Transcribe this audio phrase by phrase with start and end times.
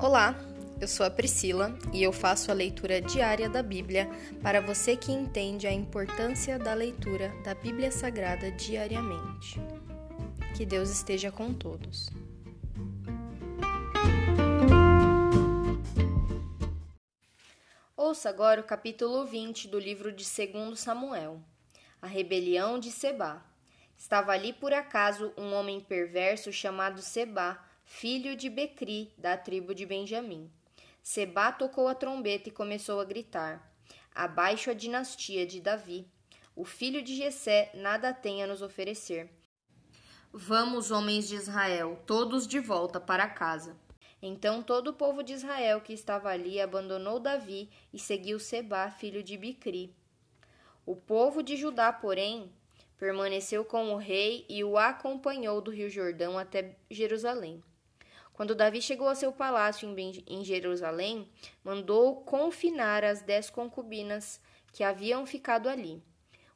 [0.00, 0.36] Olá,
[0.80, 4.08] eu sou a Priscila e eu faço a leitura diária da Bíblia
[4.40, 9.60] para você que entende a importância da leitura da Bíblia Sagrada diariamente.
[10.56, 12.10] Que Deus esteja com todos.
[17.96, 21.42] Ouça agora o capítulo 20 do livro de 2 Samuel.
[22.00, 23.44] A rebelião de Seba.
[23.96, 27.58] Estava ali por acaso um homem perverso chamado Seba,
[27.88, 30.48] filho de Becri, da tribo de Benjamim.
[31.02, 33.74] Seba tocou a trombeta e começou a gritar:
[34.14, 36.06] Abaixo a dinastia de Davi.
[36.54, 39.30] O filho de Jessé nada tem a nos oferecer.
[40.32, 43.76] Vamos, homens de Israel, todos de volta para casa.
[44.20, 49.22] Então todo o povo de Israel que estava ali abandonou Davi e seguiu Seba, filho
[49.22, 49.96] de Bicri.
[50.84, 52.52] O povo de Judá, porém,
[52.98, 57.62] permaneceu com o rei e o acompanhou do rio Jordão até Jerusalém.
[58.38, 61.28] Quando Davi chegou a seu palácio em Jerusalém,
[61.64, 64.40] mandou confinar as dez concubinas
[64.72, 66.00] que haviam ficado ali.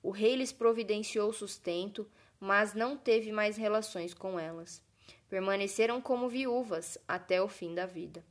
[0.00, 2.08] O rei lhes providenciou sustento,
[2.38, 4.80] mas não teve mais relações com elas.
[5.28, 8.24] Permaneceram como viúvas até o fim da vida.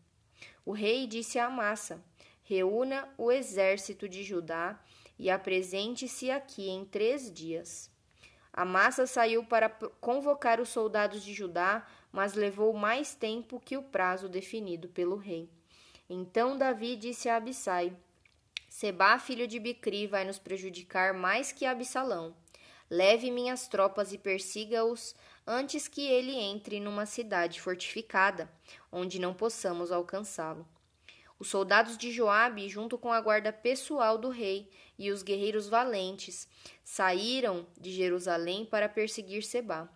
[0.66, 2.02] O rei disse a Amassa:
[2.44, 4.82] Reúna o exército de Judá
[5.20, 7.92] e apresente-se aqui em três dias.
[8.54, 13.84] A massa saiu para convocar os soldados de Judá, mas levou mais tempo que o
[13.84, 15.50] prazo definido pelo rei.
[16.10, 17.96] Então Davi disse a Abissai:
[18.68, 22.36] Seba, filho de Bicri, vai nos prejudicar mais que Absalão.
[22.90, 25.16] Leve minhas tropas e persiga-os
[25.48, 28.52] antes que ele entre numa cidade fortificada,
[28.92, 30.68] onde não possamos alcançá-lo.
[31.40, 36.48] Os soldados de Joabe, junto com a guarda pessoal do rei e os guerreiros valentes,
[36.84, 39.90] saíram de Jerusalém para perseguir Seba.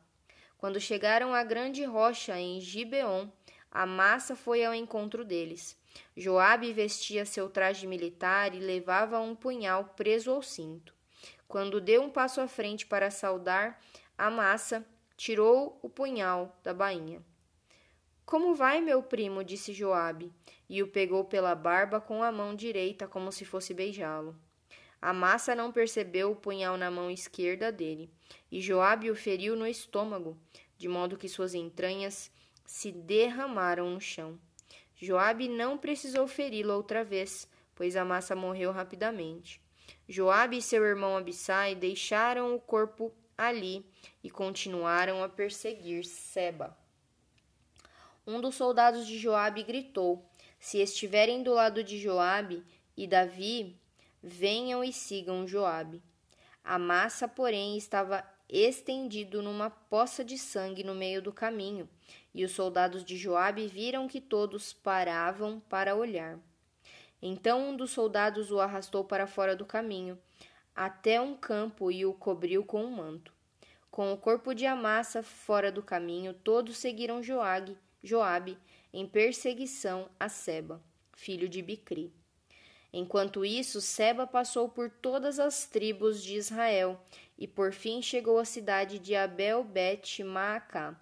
[0.65, 3.27] Quando chegaram à grande rocha em Gibeon,
[3.69, 5.79] a massa foi ao encontro deles.
[6.17, 10.91] Joabe vestia seu traje militar e levava um punhal preso ao cinto.
[11.47, 13.79] Quando deu um passo à frente para saudar
[14.17, 14.83] a massa,
[15.15, 17.23] tirou o punhal da bainha.
[18.25, 19.43] Como vai, meu primo?
[19.43, 20.33] disse Joabe,
[20.67, 24.35] e o pegou pela barba com a mão direita, como se fosse beijá-lo.
[25.05, 28.09] A massa não percebeu o punhal na mão esquerda dele,
[28.51, 30.35] e Joabe o feriu no estômago,
[30.79, 32.31] de modo que suas entranhas
[32.65, 34.39] se derramaram no chão.
[34.95, 39.61] Joabe não precisou feri-lo outra vez, pois a massa morreu rapidamente.
[40.09, 43.85] Joabe e seu irmão Abissai deixaram o corpo ali
[44.23, 46.75] e continuaram a perseguir Seba.
[48.25, 50.27] Um dos soldados de Joabe gritou:
[50.59, 52.65] Se estiverem do lado de Joabe
[52.97, 53.79] e Davi,
[54.27, 56.01] venham e sigam Joabe.
[56.63, 61.87] A massa, porém, estava estendido numa poça de sangue no meio do caminho,
[62.33, 66.39] e os soldados de Joabe viram que todos paravam para olhar.
[67.21, 70.17] Então um dos soldados o arrastou para fora do caminho,
[70.75, 73.31] até um campo e o cobriu com um manto.
[73.91, 78.57] Com o corpo de Amassa fora do caminho, todos seguiram Joabe, Joabe
[78.91, 80.83] em perseguição a Seba,
[81.13, 82.11] filho de Bicri.
[82.97, 86.97] Enquanto isso, Seba passou por todas as tribos de Israel
[87.37, 90.97] e por fim chegou à cidade de Abel-Bet-Maacá.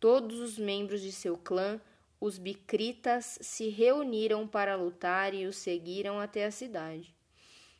[0.00, 1.80] Todos os membros de seu clã,
[2.20, 7.14] os bicritas, se reuniram para lutar e o seguiram até a cidade.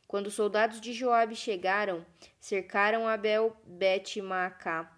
[0.07, 2.05] Quando os soldados de Joabe chegaram,
[2.39, 4.97] cercaram Abel-Bet-Maacá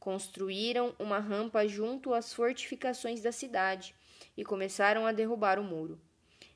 [0.00, 3.94] construíram uma rampa junto às fortificações da cidade
[4.34, 6.00] e começaram a derrubar o muro.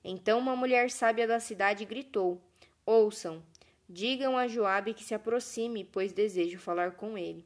[0.08, 2.40] Então uma mulher sábia da cidade gritou:
[2.86, 3.42] Ouçam,
[3.88, 7.44] digam a Joabe que se aproxime, pois desejo falar com ele.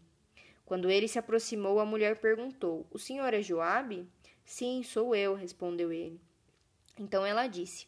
[0.66, 4.06] Quando ele se aproximou, a mulher perguntou: O senhor é Joabe?
[4.44, 6.20] Sim, sou eu, respondeu ele.
[6.98, 7.86] Então ela disse: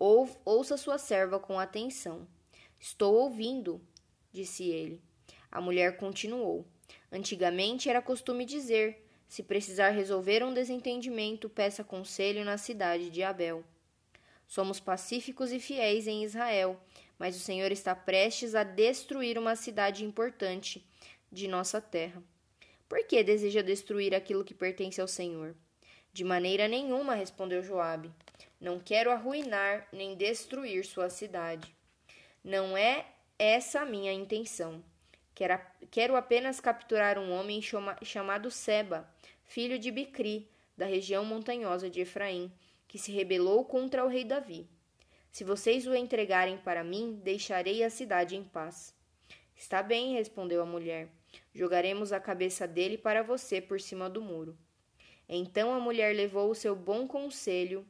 [0.00, 2.26] Ou, Ouça sua serva com atenção.
[2.76, 3.80] Estou ouvindo,
[4.32, 5.00] disse ele.
[5.48, 6.66] A mulher continuou:
[7.12, 13.62] Antigamente era costume dizer: se precisar resolver um desentendimento, peça conselho na cidade de Abel.
[14.48, 16.80] Somos pacíficos e fiéis em Israel,
[17.18, 20.82] mas o Senhor está prestes a destruir uma cidade importante
[21.30, 22.22] de nossa terra.
[22.88, 25.54] Por que deseja destruir aquilo que pertence ao Senhor?
[26.14, 28.10] De maneira nenhuma, respondeu Joabe.
[28.58, 31.76] Não quero arruinar nem destruir sua cidade.
[32.42, 33.04] Não é
[33.38, 34.82] essa a minha intenção.
[35.90, 37.60] Quero apenas capturar um homem
[38.02, 39.08] chamado Seba,
[39.44, 42.50] filho de Bicri, da região montanhosa de Efraim,
[42.88, 44.66] que se rebelou contra o rei Davi.
[45.30, 48.96] Se vocês o entregarem para mim, deixarei a cidade em paz.
[49.54, 51.08] Está bem, respondeu a mulher.
[51.54, 54.56] Jogaremos a cabeça dele para você por cima do muro.
[55.28, 57.86] Então a mulher levou o seu bom conselho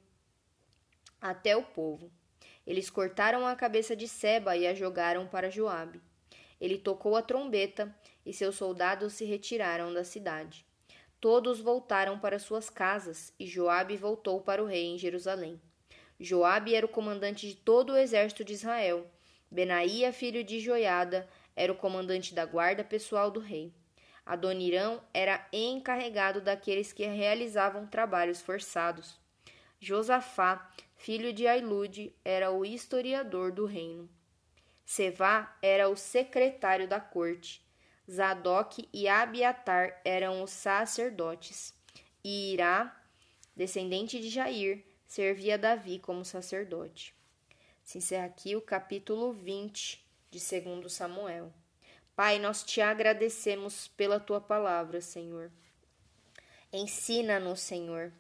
[1.21, 2.11] até o povo.
[2.67, 6.03] Eles cortaram a cabeça de Seba e a jogaram para Joabe.
[6.61, 7.95] Ele tocou a trombeta
[8.27, 10.67] e seus soldados se retiraram da cidade.
[11.21, 15.61] Todos voltaram para suas casas e Joabe voltou para o rei em Jerusalém.
[16.21, 19.05] Joabe era o comandante de todo o exército de Israel.
[19.51, 23.73] Benaía, filho de Joiada, era o comandante da guarda pessoal do rei.
[24.25, 29.19] Adonirão era encarregado daqueles que realizavam trabalhos forçados.
[29.81, 34.09] Josafá, filho de Ailude, era o historiador do reino.
[34.85, 37.67] Sevá era o secretário da corte.
[38.11, 41.75] Zadok e Abiatar eram os sacerdotes.
[42.25, 42.97] E Irá,
[43.55, 47.15] descendente de Jair, servia Davi como sacerdote.
[47.85, 51.53] Se encerra aqui o capítulo 20 de 2 Samuel.
[52.17, 55.51] Pai, nós te agradecemos pela tua palavra, Senhor.
[56.73, 58.13] Ensina-nos, Senhor,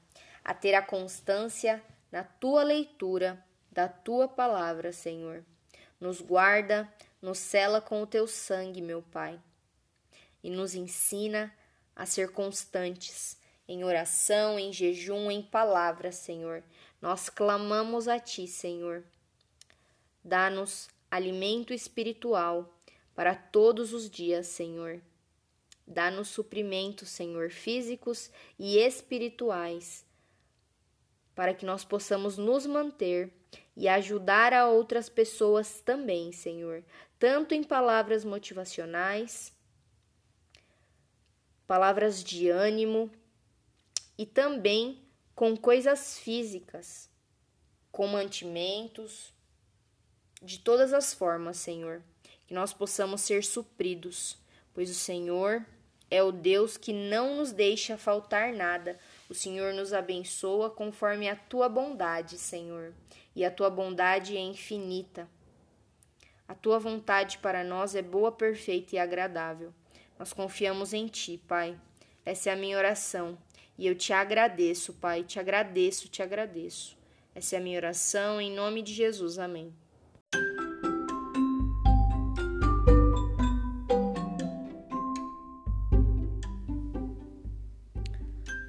[0.44, 5.44] a ter a constância na tua leitura da tua palavra, Senhor.
[6.00, 9.38] Nos guarda, nos cela com o teu sangue, meu Pai,
[10.43, 11.55] e nos ensina
[11.94, 16.62] a ser constantes em oração, em jejum, em palavra, Senhor.
[17.00, 19.05] Nós clamamos a ti, Senhor.
[20.25, 22.79] Dá-nos alimento espiritual
[23.14, 25.00] para todos os dias, Senhor.
[25.87, 30.06] Dá-nos suprimentos, Senhor, físicos e espirituais
[31.38, 33.32] para que nós possamos nos manter
[33.76, 36.82] e ajudar a outras pessoas também, Senhor,
[37.17, 39.52] tanto em palavras motivacionais,
[41.68, 43.08] palavras de ânimo
[44.18, 45.00] e também
[45.36, 47.08] com coisas físicas,
[47.92, 49.32] com mantimentos,
[50.42, 52.02] de todas as formas, Senhor,
[52.46, 54.36] que nós possamos ser supridos,
[54.74, 55.64] pois o Senhor
[56.10, 58.98] é o Deus que não nos deixa faltar nada
[59.28, 62.94] o Senhor nos abençoa conforme a tua bondade, Senhor,
[63.36, 65.28] e a tua bondade é infinita.
[66.46, 69.72] A tua vontade para nós é boa, perfeita e agradável.
[70.18, 71.78] Nós confiamos em ti, Pai.
[72.26, 73.38] Essa é a minha oração.
[73.78, 75.22] E eu te agradeço, Pai.
[75.22, 76.98] Te agradeço, te agradeço.
[77.34, 79.38] Essa é a minha oração, em nome de Jesus.
[79.38, 79.72] Amém.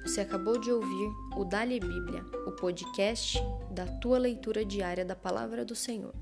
[0.04, 3.38] Você acabou de ouvir o Dali Bíblia, o podcast
[3.70, 6.14] da tua leitura diária da palavra do Senhor.